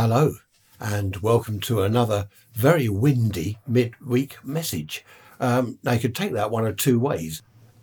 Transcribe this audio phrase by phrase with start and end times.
[0.00, 0.36] Hello,
[0.80, 5.04] and welcome to another very windy midweek message.
[5.38, 7.42] Um, now, you could take that one of two ways.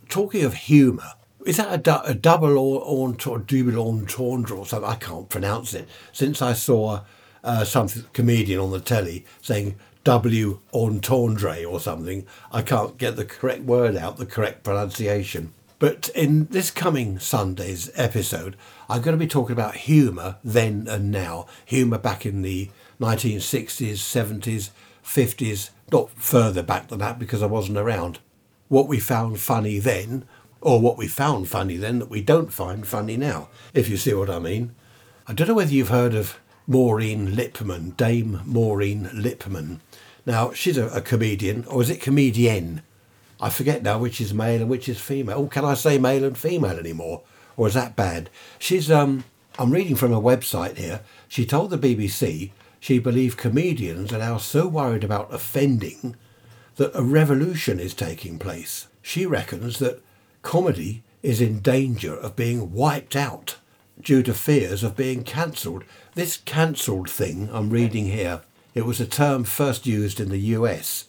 [0.09, 1.11] Talking of humour,
[1.45, 4.89] is that a, du- a double or, double entendre or something?
[4.89, 5.87] I can't pronounce it.
[6.11, 7.01] Since I saw
[7.43, 13.25] uh, some comedian on the telly saying W entendre or something, I can't get the
[13.25, 15.53] correct word out, the correct pronunciation.
[15.79, 18.55] But in this coming Sunday's episode,
[18.89, 21.45] I'm going to be talking about humour then and now.
[21.65, 24.71] Humour back in the 1960s, 70s,
[25.03, 28.19] 50s, not further back than that because I wasn't around.
[28.69, 30.25] What we found funny then,
[30.61, 34.13] or what we found funny then that we don't find funny now, if you see
[34.13, 34.73] what I mean.
[35.27, 39.79] I don't know whether you've heard of Maureen Lipman, Dame Maureen Lipman.
[40.25, 42.81] Now, she's a, a comedian, or is it comedienne?
[43.39, 45.37] I forget now which is male and which is female.
[45.37, 47.21] Oh, can I say male and female anymore?
[47.55, 48.29] Or is that bad?
[48.59, 49.25] She's um
[49.59, 51.01] I'm reading from a website here.
[51.27, 56.15] She told the BBC she believed comedians are now so worried about offending
[56.75, 58.87] that a revolution is taking place.
[59.01, 60.01] She reckons that
[60.43, 63.57] comedy is in danger of being wiped out
[63.99, 65.83] due to fears of being cancelled.
[66.13, 68.41] This cancelled thing I'm reading here,
[68.75, 71.05] it was a term first used in the US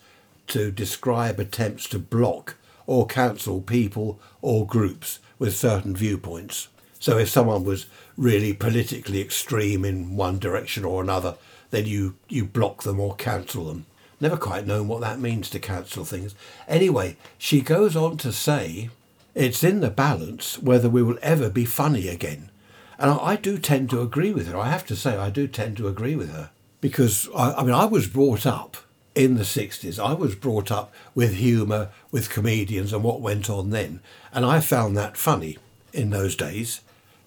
[0.48, 6.68] to describe attempts to block or cancel people or groups with certain viewpoints.
[6.98, 11.36] So if someone was really politically extreme in one direction or another,
[11.70, 13.86] then you, you block them or cancel them.
[14.20, 16.34] Never quite known what that means to cancel things.
[16.66, 18.90] Anyway, she goes on to say
[19.34, 22.50] it's in the balance whether we will ever be funny again.
[22.98, 24.58] And I, I do tend to agree with her.
[24.58, 26.50] I have to say, I do tend to agree with her.
[26.80, 28.76] Because, I, I mean, I was brought up
[29.18, 29.98] in the 60s.
[29.98, 34.00] I was brought up with humour, with comedians and what went on then.
[34.32, 35.58] And I found that funny
[35.92, 36.82] in those days.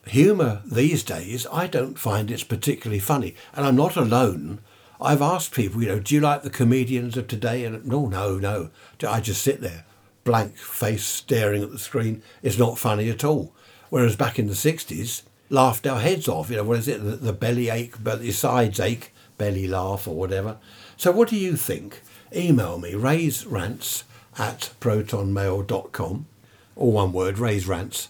[0.06, 3.36] Humour these days, I don't find it's particularly funny.
[3.54, 4.60] And I'm not alone.
[5.02, 7.66] I've asked people, you know, do you like the comedians of today?
[7.66, 8.70] And no, no, no.
[9.06, 9.84] I just sit there,
[10.24, 12.24] blank face staring at the screen.
[12.42, 13.54] It's not funny at all.
[13.90, 16.50] Whereas back in the 60s, laughed our heads off.
[16.50, 17.04] You know, what is it?
[17.04, 19.11] The, the belly ache, but the sides ache,
[19.42, 20.58] belly laugh or whatever.
[20.98, 22.04] So what do you think?
[22.32, 24.04] Email me, raiserants
[24.38, 26.28] at protonmail.com,
[26.76, 28.10] or one word, raiserants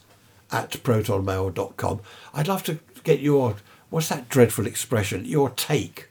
[0.52, 2.02] at protonmail.com.
[2.34, 3.56] I'd love to get your,
[3.90, 6.10] what's that dreadful expression, your take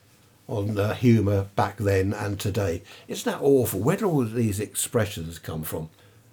[0.48, 2.82] on uh, humour back then and today.
[3.06, 3.80] Isn't that awful?
[3.80, 5.90] Where do all these expressions come from?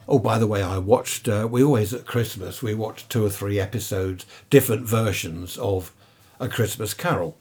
[0.07, 3.29] Oh, by the way, I watched, uh, we always at Christmas, we watched two or
[3.29, 5.91] three episodes, different versions of
[6.39, 7.35] A Christmas Carol.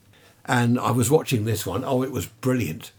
[0.47, 1.85] And I was watching this one.
[1.85, 2.93] Oh, it was brilliant.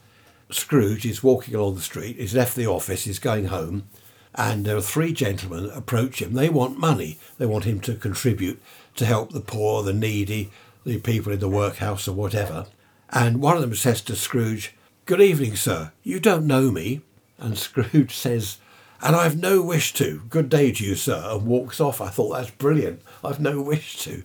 [0.50, 2.18] Scrooge is walking along the street.
[2.18, 3.06] He's left the office.
[3.06, 3.88] He's going home.
[4.36, 6.34] And there are three gentlemen approach him.
[6.34, 7.18] They want money.
[7.38, 8.62] They want him to contribute
[8.98, 10.52] to help the poor, the needy,
[10.86, 12.68] the people in the workhouse or whatever.
[13.10, 14.76] And one of them says to Scrooge,
[15.06, 15.92] Good evening, sir.
[16.04, 17.02] You don't know me.
[17.40, 18.58] And Scrooge says,
[19.02, 20.24] and I've no wish to.
[20.30, 22.02] Good day to you, sir, and walks off.
[22.02, 23.02] I thought that's brilliant.
[23.24, 24.24] I've no wish to.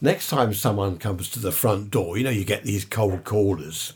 [0.00, 3.94] Next time someone comes to the front door, you know, you get these cold callers.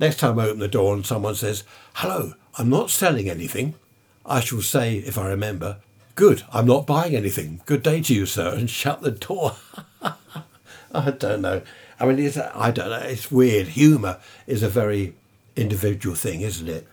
[0.00, 3.74] Next time I open the door and someone says, Hello, I'm not selling anything,
[4.26, 5.78] I shall say, if I remember,
[6.14, 7.60] Good, I'm not buying anything.
[7.66, 9.56] Good day to you, sir, and shut the door.
[10.92, 11.62] I don't know.
[11.98, 12.98] I mean, it's, I don't know.
[12.98, 13.68] It's weird.
[13.68, 15.14] Humour is a very
[15.56, 16.86] individual thing, isn't it?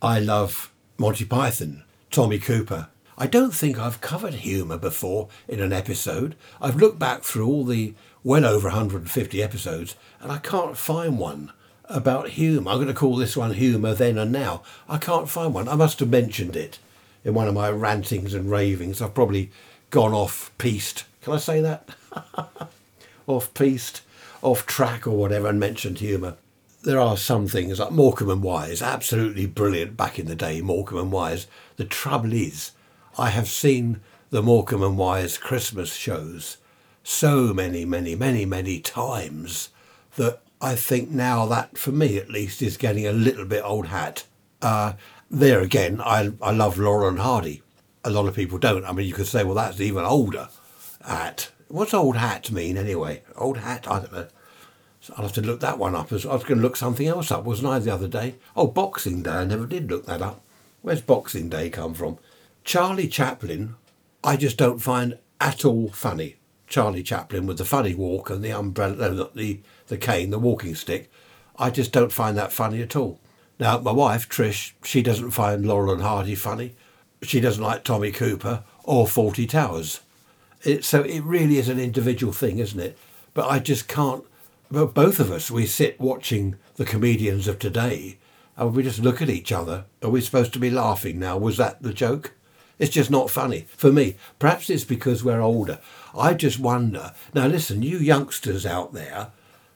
[0.00, 1.84] I love Monty Python.
[2.10, 2.88] Tommy Cooper.
[3.16, 6.34] I don't think I've covered humour before in an episode.
[6.60, 11.52] I've looked back through all the well over 150 episodes and I can't find one
[11.84, 12.70] about humour.
[12.70, 14.62] I'm going to call this one Humour Then and Now.
[14.88, 15.68] I can't find one.
[15.68, 16.78] I must have mentioned it
[17.24, 19.00] in one of my rantings and ravings.
[19.00, 19.50] I've probably
[19.90, 21.04] gone off piste.
[21.22, 21.88] Can I say that?
[23.26, 24.02] off piste,
[24.42, 26.36] off track or whatever and mentioned humour
[26.84, 30.98] there are some things like Morecambe and Wise, absolutely brilliant back in the day, Morecambe
[30.98, 31.46] and Wise.
[31.76, 32.72] The trouble is,
[33.16, 36.56] I have seen the Morecambe and Wise Christmas shows
[37.04, 39.68] so many, many, many, many times
[40.16, 43.86] that I think now that, for me at least, is getting a little bit old
[43.86, 44.24] hat.
[44.60, 44.94] Uh,
[45.30, 47.62] there again, I, I love Laurel and Hardy.
[48.02, 48.84] A lot of people don't.
[48.84, 50.48] I mean, you could say, well, that's even older
[51.06, 51.52] hat.
[51.68, 53.22] What's old hat mean anyway?
[53.36, 53.86] Old hat?
[53.88, 54.26] I don't know.
[55.00, 56.10] So I'll have to look that one up.
[56.10, 58.36] I was going to look something else up, wasn't I, the other day?
[58.56, 59.30] Oh, Boxing Day.
[59.30, 60.40] I never did look that up.
[60.82, 62.18] Where's Boxing Day come from?
[62.64, 63.76] Charlie Chaplin,
[64.24, 66.36] I just don't find at all funny.
[66.66, 70.74] Charlie Chaplin with the funny walk and the umbrella, no, the, the cane, the walking
[70.74, 71.10] stick.
[71.58, 73.20] I just don't find that funny at all.
[73.60, 76.74] Now, my wife, Trish, she doesn't find Laurel and Hardy funny.
[77.22, 80.00] She doesn't like Tommy Cooper or Fawlty Towers.
[80.62, 82.98] It, so it really is an individual thing, isn't it?
[83.34, 84.24] But I just can't
[84.70, 88.18] well, both of us, we sit watching the comedians of today
[88.56, 89.84] and we just look at each other.
[90.02, 91.36] Are we supposed to be laughing now?
[91.36, 92.32] Was that the joke?
[92.78, 94.16] It's just not funny for me.
[94.38, 95.78] Perhaps it's because we're older.
[96.16, 97.14] I just wonder.
[97.32, 99.28] Now, listen, you youngsters out there,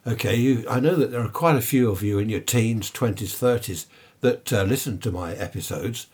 [0.06, 2.90] okay, you, I know that there are quite a few of you in your teens,
[2.90, 3.86] 20s, 30s
[4.20, 6.08] that uh, listen to my episodes.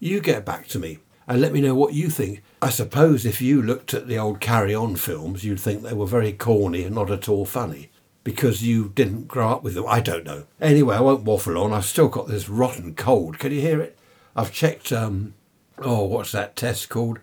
[0.00, 2.42] You get back to me and let me know what you think.
[2.60, 6.06] I suppose if you looked at the old Carry On films, you'd think they were
[6.06, 7.90] very corny and not at all funny
[8.24, 9.84] because you didn't grow up with them.
[9.86, 10.44] I don't know.
[10.60, 11.72] Anyway, I won't waffle on.
[11.72, 13.38] I've still got this rotten cold.
[13.38, 13.98] Can you hear it?
[14.34, 15.34] I've checked, um,
[15.78, 17.18] oh, what's that test called?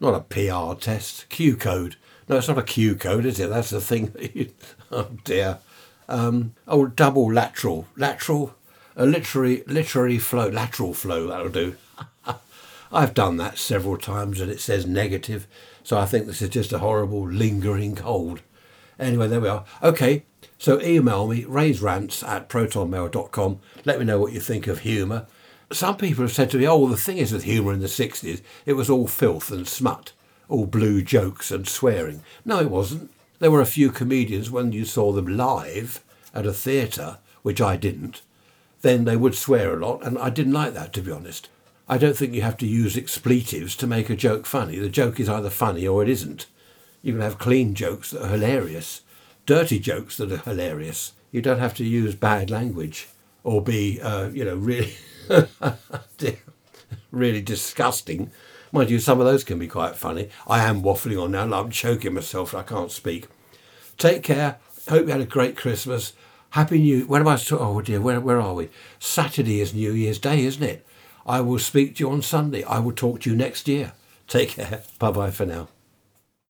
[0.00, 1.96] Not a PR test, Q code.
[2.28, 3.50] No, it's not a Q code, is it?
[3.50, 4.12] That's the thing.
[4.90, 5.58] oh dear.
[6.08, 7.86] Um, oh, double lateral.
[7.96, 8.54] Lateral?
[8.96, 11.76] A literary, literary flow, lateral flow, that'll do.
[12.92, 15.46] I've done that several times and it says negative,
[15.82, 18.42] so I think this is just a horrible lingering cold.
[18.98, 19.64] Anyway, there we are.
[19.82, 20.24] Okay,
[20.58, 23.60] so email me, raiserants at protonmail.com.
[23.86, 25.26] Let me know what you think of humour.
[25.72, 27.86] Some people have said to me, oh, well, the thing is with humour in the
[27.86, 30.12] 60s, it was all filth and smut,
[30.48, 32.22] all blue jokes and swearing.
[32.44, 33.10] No, it wasn't.
[33.38, 36.04] There were a few comedians, when you saw them live
[36.34, 38.20] at a theatre, which I didn't,
[38.82, 41.48] then they would swear a lot, and I didn't like that, to be honest.
[41.88, 44.78] I don't think you have to use expletives to make a joke funny.
[44.78, 46.46] The joke is either funny or it isn't.
[47.00, 49.00] You can have clean jokes that are hilarious,
[49.46, 51.14] dirty jokes that are hilarious.
[51.30, 53.08] You don't have to use bad language
[53.44, 54.94] or be, uh, you know, really,
[57.10, 58.30] really disgusting.
[58.70, 60.30] Mind you, some of those can be quite funny.
[60.46, 62.54] I am waffling on now, I'm choking myself.
[62.54, 63.28] I can't speak.
[63.98, 64.58] Take care.
[64.88, 66.14] Hope you had a great Christmas.
[66.50, 67.06] Happy New.
[67.06, 67.38] When am I?
[67.52, 68.68] Oh dear, where where are we?
[68.98, 70.86] Saturday is New Year's Day, isn't it?
[71.24, 72.64] I will speak to you on Sunday.
[72.64, 73.92] I will talk to you next year.
[74.26, 74.82] Take care.
[74.98, 75.68] Bye bye for now.